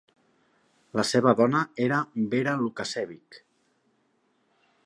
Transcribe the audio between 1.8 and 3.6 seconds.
era Vera Lukasevich.